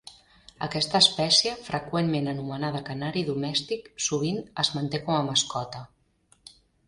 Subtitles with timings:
[0.67, 5.83] Aquesta espècie, freqüentment anomenada canari domèstic, sovint es manté com a mascota.